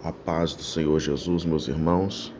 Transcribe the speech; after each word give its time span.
A 0.00 0.12
paz 0.12 0.54
do 0.54 0.62
Senhor 0.62 1.00
Jesus, 1.00 1.44
meus 1.44 1.66
irmãos. 1.66 2.32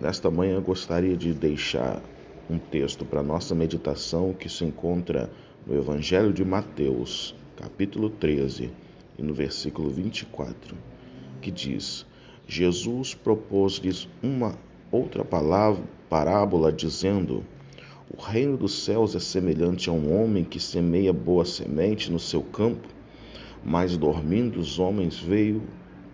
Nesta 0.00 0.30
manhã 0.30 0.62
gostaria 0.62 1.14
de 1.14 1.34
deixar 1.34 2.02
um 2.48 2.58
texto 2.58 3.04
para 3.04 3.22
nossa 3.22 3.54
meditação 3.54 4.32
que 4.32 4.48
se 4.48 4.64
encontra 4.64 5.30
no 5.66 5.76
Evangelho 5.76 6.32
de 6.32 6.42
Mateus, 6.42 7.34
capítulo 7.54 8.08
13, 8.08 8.70
e 9.18 9.22
no 9.22 9.34
versículo 9.34 9.90
24, 9.90 10.74
que 11.42 11.50
diz: 11.50 12.06
Jesus 12.48 13.14
propôs-lhes 13.14 14.08
uma 14.22 14.54
outra 14.90 15.22
palavra, 15.22 15.84
parábola, 16.08 16.72
dizendo: 16.72 17.44
O 18.10 18.18
reino 18.22 18.56
dos 18.56 18.84
céus 18.84 19.14
é 19.14 19.20
semelhante 19.20 19.90
a 19.90 19.92
um 19.92 20.18
homem 20.18 20.44
que 20.44 20.58
semeia 20.58 21.12
boa 21.12 21.44
semente 21.44 22.10
no 22.10 22.18
seu 22.18 22.42
campo, 22.42 22.88
mas 23.62 23.98
dormindo 23.98 24.58
os 24.58 24.78
homens 24.78 25.18
veio 25.18 25.62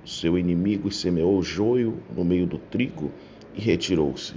seu 0.07 0.39
inimigo 0.39 0.91
semeou 0.91 1.43
joio 1.43 2.01
no 2.15 2.25
meio 2.25 2.47
do 2.47 2.59
trigo 2.59 3.11
e 3.55 3.61
retirou-se. 3.61 4.35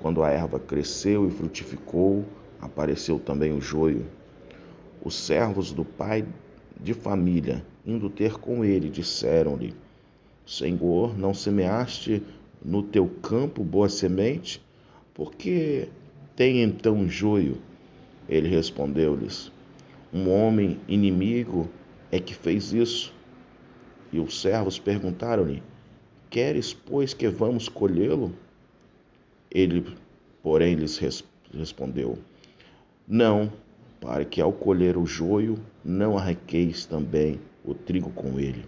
Quando 0.00 0.22
a 0.22 0.30
erva 0.30 0.58
cresceu 0.58 1.28
e 1.28 1.30
frutificou, 1.30 2.24
apareceu 2.60 3.18
também 3.18 3.52
o 3.52 3.60
joio. 3.60 4.06
Os 5.04 5.14
servos 5.14 5.72
do 5.72 5.84
pai 5.84 6.24
de 6.80 6.94
família, 6.94 7.64
indo 7.86 8.08
ter 8.08 8.38
com 8.38 8.64
ele, 8.64 8.88
disseram-lhe: 8.88 9.74
Senhor, 10.46 11.16
não 11.18 11.34
semeaste 11.34 12.22
no 12.64 12.82
teu 12.82 13.06
campo 13.20 13.62
boa 13.62 13.88
semente? 13.88 14.62
Por 15.12 15.34
que 15.34 15.88
tem 16.34 16.62
então 16.62 17.06
joio? 17.08 17.58
Ele 18.28 18.48
respondeu-lhes: 18.48 19.52
Um 20.12 20.30
homem 20.30 20.80
inimigo 20.88 21.68
é 22.10 22.18
que 22.18 22.34
fez 22.34 22.72
isso. 22.72 23.12
E 24.12 24.20
os 24.20 24.42
servos 24.42 24.78
perguntaram-lhe: 24.78 25.62
Queres, 26.28 26.74
pois, 26.74 27.14
que 27.14 27.28
vamos 27.28 27.66
colhê-lo? 27.68 28.30
Ele, 29.50 29.96
porém, 30.42 30.74
lhes 30.74 31.00
respondeu: 31.52 32.18
Não, 33.08 33.50
para 34.00 34.24
que 34.24 34.40
ao 34.40 34.52
colher 34.52 34.98
o 34.98 35.06
joio 35.06 35.58
não 35.82 36.18
arrequeis 36.18 36.84
também 36.84 37.40
o 37.64 37.72
trigo 37.72 38.10
com 38.10 38.38
ele. 38.38 38.66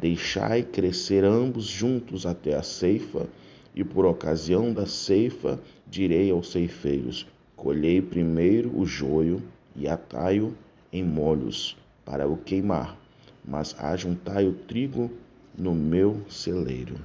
Deixai 0.00 0.62
crescer 0.62 1.24
ambos 1.24 1.64
juntos 1.64 2.24
até 2.24 2.54
a 2.54 2.62
ceifa, 2.62 3.26
e 3.74 3.82
por 3.82 4.06
ocasião 4.06 4.72
da 4.72 4.86
ceifa 4.86 5.60
direi 5.88 6.30
aos 6.30 6.52
ceifeiros: 6.52 7.26
Colhei 7.56 8.00
primeiro 8.00 8.70
o 8.78 8.86
joio 8.86 9.42
e 9.74 9.88
atai-o 9.88 10.54
em 10.92 11.02
molhos 11.02 11.76
para 12.04 12.28
o 12.28 12.36
queimar 12.36 12.99
mas 13.44 13.74
ajuntai 13.78 14.46
o 14.46 14.52
trigo 14.52 15.10
no 15.56 15.74
meu 15.74 16.24
celeiro. 16.28 16.96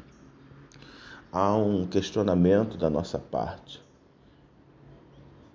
Há 1.31 1.55
um 1.55 1.85
questionamento 1.85 2.77
da 2.77 2.89
nossa 2.89 3.19
parte. 3.19 3.83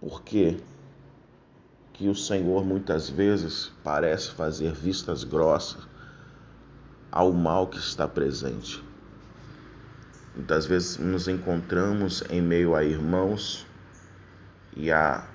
Por 0.01 0.23
que, 0.23 0.59
que 1.93 2.09
o 2.09 2.15
Senhor 2.15 2.65
muitas 2.65 3.09
vezes 3.09 3.71
parece 3.85 4.31
fazer 4.33 4.73
vistas 4.73 5.25
grossas 5.25 5.87
ao 7.11 7.33
mal 7.33 7.67
que 7.67 7.79
está 7.79 8.07
presente? 8.07 8.83
Muitas 10.35 10.67
vezes 10.67 10.99
nos 10.99 11.29
encontramos 11.29 12.23
em 12.31 12.41
meio 12.41 12.75
a 12.75 12.85
irmãos 12.85 13.67
e 14.77 14.91
a 14.91 15.29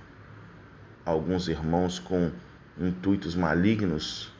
alguns 1.05 1.47
irmãos 1.47 1.99
com 1.99 2.31
intuitos 2.79 3.35
malignos 3.35 4.34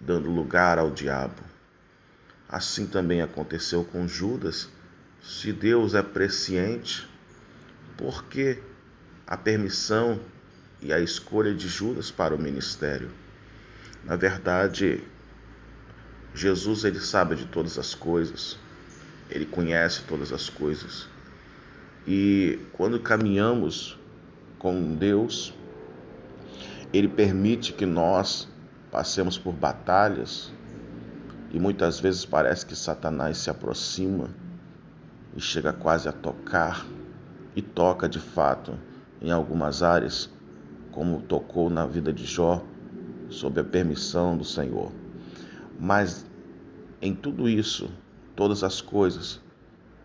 dando 0.00 0.30
lugar 0.30 0.78
ao 0.78 0.90
diabo. 0.90 1.42
Assim 2.48 2.86
também 2.86 3.22
aconteceu 3.22 3.84
com 3.84 4.06
Judas. 4.06 4.68
Se 5.22 5.52
Deus 5.52 5.94
é 5.94 6.02
presciente, 6.02 7.08
por 7.96 8.24
que 8.24 8.58
a 9.26 9.36
permissão 9.36 10.20
e 10.80 10.92
a 10.92 11.00
escolha 11.00 11.54
de 11.54 11.68
Judas 11.68 12.10
para 12.10 12.34
o 12.34 12.38
ministério? 12.38 13.10
Na 14.04 14.14
verdade, 14.14 15.02
Jesus 16.34 16.84
ele 16.84 17.00
sabe 17.00 17.34
de 17.34 17.46
todas 17.46 17.78
as 17.78 17.94
coisas. 17.94 18.58
Ele 19.28 19.46
conhece 19.46 20.02
todas 20.02 20.32
as 20.32 20.48
coisas. 20.48 21.08
E 22.06 22.60
quando 22.72 23.00
caminhamos 23.00 23.98
com 24.58 24.94
Deus, 24.94 25.52
ele 26.92 27.08
permite 27.08 27.72
que 27.72 27.84
nós 27.84 28.48
passemos 28.96 29.36
por 29.36 29.52
batalhas 29.52 30.50
e 31.52 31.60
muitas 31.60 32.00
vezes 32.00 32.24
parece 32.24 32.64
que 32.64 32.74
Satanás 32.74 33.36
se 33.36 33.50
aproxima 33.50 34.30
e 35.36 35.40
chega 35.40 35.70
quase 35.70 36.08
a 36.08 36.12
tocar 36.12 36.86
e 37.54 37.60
toca 37.60 38.08
de 38.08 38.18
fato 38.18 38.72
em 39.20 39.30
algumas 39.30 39.82
áreas, 39.82 40.30
como 40.92 41.20
tocou 41.20 41.68
na 41.68 41.84
vida 41.84 42.10
de 42.10 42.24
Jó, 42.24 42.64
sob 43.28 43.60
a 43.60 43.64
permissão 43.64 44.34
do 44.34 44.44
Senhor. 44.46 44.90
Mas 45.78 46.24
em 47.02 47.14
tudo 47.14 47.50
isso, 47.50 47.90
todas 48.34 48.64
as 48.64 48.80
coisas 48.80 49.42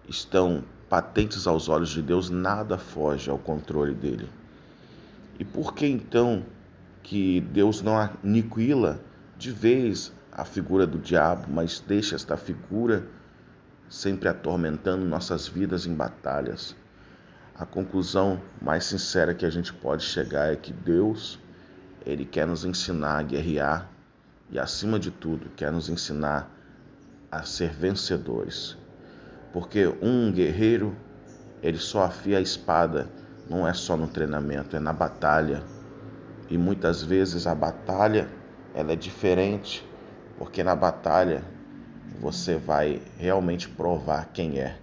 estão 0.06 0.66
patentes 0.90 1.47
aos 1.47 1.69
olhos 1.69 1.91
de 1.91 2.01
Deus, 2.01 2.30
nada 2.30 2.78
foge 2.78 3.30
ao 3.30 3.38
controle 3.38 3.94
dele. 3.94 4.28
E 5.40 5.46
por 5.46 5.74
que 5.74 5.88
então 5.88 6.44
que 7.03 7.41
Deus 7.41 7.81
não 7.81 7.97
aniquila 7.97 9.00
de 9.38 9.51
vez 9.51 10.13
a 10.31 10.45
figura 10.45 10.88
do 10.88 10.97
diabo, 10.97 11.47
mas 11.50 11.79
deixa 11.85 12.16
esta 12.16 12.38
figura 12.38 13.06
sempre 13.89 14.29
atormentando 14.29 15.06
nossas 15.06 15.47
vidas 15.47 15.85
em 15.85 15.94
batalhas. 15.94 16.75
A 17.56 17.66
conclusão 17.66 18.41
mais 18.62 18.85
sincera 18.85 19.34
que 19.34 19.45
a 19.45 19.50
gente 19.50 19.73
pode 19.73 20.03
chegar 20.03 20.53
é 20.53 20.56
que 20.56 20.72
Deus, 20.72 21.39
ele 22.06 22.25
quer 22.25 22.47
nos 22.47 22.63
ensinar 22.63 23.19
a 23.19 23.23
guerrear 23.23 23.89
e 24.50 24.57
acima 24.57 24.97
de 24.97 25.12
tudo, 25.12 25.50
quer 25.56 25.72
nos 25.72 25.89
ensinar 25.89 26.50
a 27.31 27.44
ser 27.44 27.72
vencedores. 27.72 28.78
Porque 29.51 29.85
um 30.01 30.31
guerreiro, 30.31 30.95
ele 31.62 31.78
só 31.78 32.03
afia 32.03 32.38
a 32.38 32.41
espada, 32.41 33.09
não 33.50 33.68
é 33.68 33.73
só 33.73 33.97
no 33.97 34.07
treinamento, 34.07 34.75
é 34.75 34.79
na 34.79 34.94
batalha 34.94 35.62
e 36.51 36.57
muitas 36.57 37.01
vezes 37.01 37.47
a 37.47 37.56
batalha 37.56 38.28
ela 38.75 38.91
é 38.91 38.95
diferente, 38.97 39.88
porque 40.38 40.62
na 40.62 40.75
batalha 40.75 41.41
você 42.19 42.57
vai 42.57 43.01
realmente 43.17 43.69
provar 43.69 44.31
quem 44.34 44.59
é, 44.59 44.78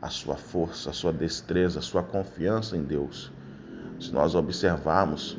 a 0.00 0.08
sua 0.08 0.36
força, 0.36 0.88
a 0.88 0.92
sua 0.94 1.12
destreza, 1.12 1.80
a 1.80 1.82
sua 1.82 2.02
confiança 2.02 2.74
em 2.74 2.82
Deus. 2.82 3.30
Se 4.00 4.10
nós 4.12 4.34
observarmos 4.34 5.36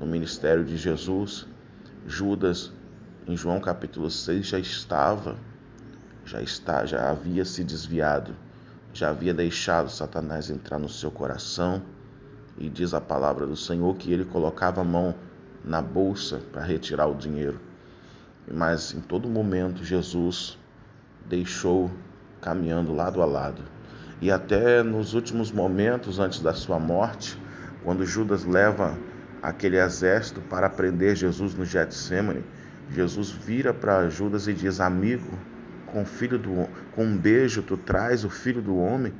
no 0.00 0.06
ministério 0.06 0.64
de 0.64 0.76
Jesus, 0.76 1.46
Judas 2.04 2.72
em 3.24 3.36
João 3.36 3.60
capítulo 3.60 4.10
6 4.10 4.46
já 4.48 4.58
estava, 4.58 5.36
já 6.24 6.42
está, 6.42 6.84
já 6.84 7.08
havia 7.08 7.44
se 7.44 7.62
desviado, 7.62 8.34
já 8.92 9.10
havia 9.10 9.32
deixado 9.32 9.90
Satanás 9.90 10.50
entrar 10.50 10.80
no 10.80 10.88
seu 10.88 11.12
coração 11.12 11.84
e 12.58 12.68
diz 12.68 12.92
a 12.92 13.00
palavra 13.00 13.46
do 13.46 13.56
Senhor 13.56 13.94
que 13.96 14.12
ele 14.12 14.24
colocava 14.24 14.80
a 14.80 14.84
mão 14.84 15.14
na 15.64 15.80
bolsa 15.80 16.40
para 16.52 16.62
retirar 16.62 17.06
o 17.06 17.14
dinheiro. 17.14 17.60
Mas 18.50 18.94
em 18.94 19.00
todo 19.00 19.28
momento 19.28 19.84
Jesus 19.84 20.58
deixou 21.28 21.90
caminhando 22.40 22.94
lado 22.94 23.20
a 23.22 23.26
lado. 23.26 23.62
E 24.20 24.30
até 24.30 24.82
nos 24.82 25.14
últimos 25.14 25.52
momentos 25.52 26.18
antes 26.18 26.40
da 26.40 26.52
sua 26.52 26.78
morte, 26.78 27.40
quando 27.84 28.04
Judas 28.04 28.44
leva 28.44 28.98
aquele 29.42 29.78
exército 29.78 30.40
para 30.40 30.68
prender 30.68 31.14
Jesus 31.14 31.54
no 31.54 31.64
Getsemane, 31.64 32.44
Jesus 32.90 33.30
vira 33.30 33.72
para 33.72 34.08
Judas 34.08 34.48
e 34.48 34.54
diz: 34.54 34.80
"Amigo, 34.80 35.38
com 35.86 36.04
filho 36.04 36.38
do 36.38 36.68
com 36.92 37.04
um 37.04 37.16
beijo 37.16 37.62
tu 37.62 37.76
traz 37.76 38.24
o 38.24 38.30
filho 38.30 38.62
do 38.62 38.76
homem". 38.76 39.12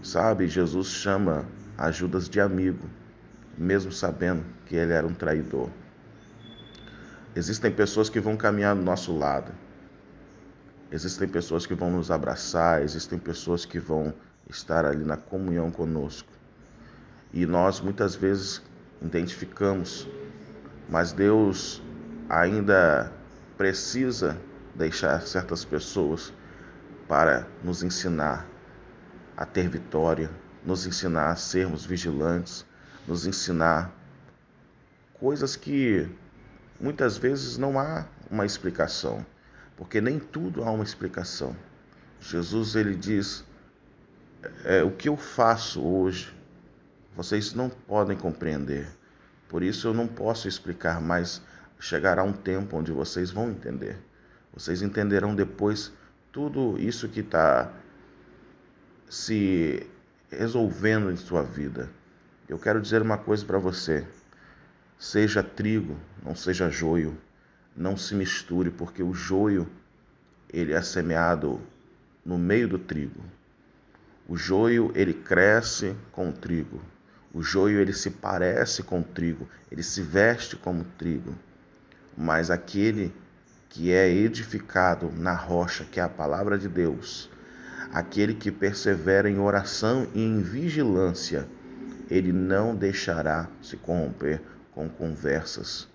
Sabe? 0.00 0.46
Jesus 0.46 0.88
chama 0.88 1.44
a 1.78 1.92
Judas 1.92 2.28
de 2.28 2.40
amigo, 2.40 2.90
mesmo 3.56 3.92
sabendo 3.92 4.44
que 4.66 4.74
ele 4.74 4.92
era 4.92 5.06
um 5.06 5.14
traidor. 5.14 5.70
Existem 7.36 7.70
pessoas 7.70 8.10
que 8.10 8.18
vão 8.18 8.36
caminhar 8.36 8.74
do 8.74 8.82
nosso 8.82 9.16
lado. 9.16 9.52
Existem 10.90 11.28
pessoas 11.28 11.66
que 11.66 11.74
vão 11.74 11.90
nos 11.92 12.10
abraçar, 12.10 12.82
existem 12.82 13.16
pessoas 13.16 13.64
que 13.64 13.78
vão 13.78 14.12
estar 14.50 14.84
ali 14.84 15.04
na 15.04 15.16
comunhão 15.16 15.70
conosco. 15.70 16.28
E 17.32 17.46
nós 17.46 17.80
muitas 17.80 18.16
vezes 18.16 18.60
identificamos, 19.00 20.08
mas 20.88 21.12
Deus 21.12 21.80
ainda 22.28 23.12
precisa 23.56 24.36
deixar 24.74 25.20
certas 25.22 25.64
pessoas 25.64 26.32
para 27.06 27.46
nos 27.62 27.82
ensinar 27.82 28.46
a 29.36 29.44
ter 29.44 29.68
vitória, 29.68 30.30
nos 30.68 30.86
ensinar 30.86 31.30
a 31.30 31.36
sermos 31.36 31.86
vigilantes, 31.86 32.62
nos 33.06 33.26
ensinar 33.26 33.90
coisas 35.14 35.56
que 35.56 36.06
muitas 36.78 37.16
vezes 37.16 37.56
não 37.56 37.78
há 37.78 38.06
uma 38.30 38.44
explicação. 38.44 39.24
porque 39.78 40.00
nem 40.00 40.18
tudo 40.18 40.64
há 40.64 40.70
uma 40.72 40.82
explicação. 40.82 41.56
Jesus 42.20 42.74
ele 42.74 42.96
diz: 42.96 43.44
é, 44.64 44.82
o 44.82 44.90
que 44.90 45.08
eu 45.08 45.16
faço 45.16 45.80
hoje, 45.80 46.34
vocês 47.16 47.54
não 47.54 47.70
podem 47.70 48.16
compreender. 48.16 48.88
Por 49.48 49.62
isso 49.62 49.86
eu 49.86 49.94
não 49.94 50.06
posso 50.06 50.48
explicar, 50.48 51.00
mas 51.00 51.40
chegará 51.78 52.24
um 52.24 52.32
tempo 52.32 52.76
onde 52.76 52.92
vocês 52.92 53.30
vão 53.30 53.50
entender. 53.50 53.96
Vocês 54.52 54.82
entenderão 54.82 55.34
depois 55.34 55.92
tudo 56.32 56.76
isso 56.78 57.08
que 57.08 57.20
está 57.20 57.72
se 59.08 59.88
resolvendo 60.30 61.10
em 61.10 61.16
sua 61.16 61.42
vida. 61.42 61.90
Eu 62.48 62.58
quero 62.58 62.80
dizer 62.80 63.02
uma 63.02 63.18
coisa 63.18 63.44
para 63.44 63.58
você: 63.58 64.06
seja 64.98 65.42
trigo, 65.42 65.96
não 66.22 66.34
seja 66.34 66.70
joio, 66.70 67.16
não 67.76 67.96
se 67.96 68.14
misture, 68.14 68.70
porque 68.70 69.02
o 69.02 69.14
joio 69.14 69.68
ele 70.50 70.72
é 70.72 70.82
semeado 70.82 71.60
no 72.24 72.38
meio 72.38 72.68
do 72.68 72.78
trigo. 72.78 73.22
O 74.28 74.36
joio 74.36 74.92
ele 74.94 75.14
cresce 75.14 75.96
com 76.12 76.30
o 76.30 76.32
trigo. 76.32 76.80
O 77.32 77.42
joio 77.42 77.80
ele 77.80 77.92
se 77.92 78.10
parece 78.10 78.82
com 78.82 79.00
o 79.00 79.04
trigo, 79.04 79.48
ele 79.70 79.82
se 79.82 80.02
veste 80.02 80.56
como 80.56 80.84
trigo. 80.96 81.34
Mas 82.16 82.50
aquele 82.50 83.14
que 83.68 83.92
é 83.92 84.08
edificado 84.08 85.12
na 85.12 85.34
rocha, 85.34 85.84
que 85.84 86.00
é 86.00 86.02
a 86.02 86.08
palavra 86.08 86.58
de 86.58 86.68
Deus, 86.68 87.30
aquele 87.92 88.34
que 88.34 88.50
persevera 88.50 89.30
em 89.30 89.38
oração 89.38 90.06
e 90.14 90.22
em 90.22 90.40
vigilância, 90.40 91.46
ele 92.10 92.32
não 92.32 92.74
deixará 92.74 93.48
se 93.62 93.76
corromper 93.76 94.40
com 94.72 94.88
conversas, 94.88 95.88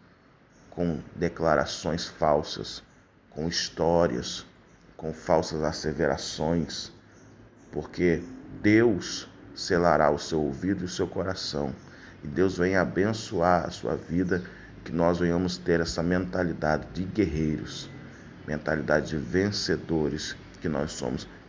com 0.69 0.99
declarações 1.15 2.07
falsas, 2.07 2.83
com 3.29 3.47
histórias, 3.47 4.45
com 4.97 5.13
falsas 5.13 5.63
asseverações, 5.63 6.91
porque 7.71 8.21
Deus 8.61 9.27
selará 9.55 10.09
o 10.11 10.19
seu 10.19 10.41
ouvido 10.41 10.81
e 10.81 10.85
o 10.85 10.89
seu 10.89 11.07
coração, 11.07 11.73
e 12.23 12.27
Deus 12.27 12.57
vem 12.57 12.75
abençoar 12.75 13.65
a 13.65 13.71
sua 13.71 13.95
vida 13.95 14.41
que 14.83 14.91
nós 14.91 15.19
venhamos 15.19 15.57
ter 15.57 15.79
essa 15.79 16.03
mentalidade 16.03 16.87
de 16.93 17.03
guerreiros, 17.03 17.89
mentalidade 18.47 19.09
de 19.09 19.17
vencedores 19.17 20.35
que 20.61 20.69
nós 20.69 20.91
somos, 20.91 21.27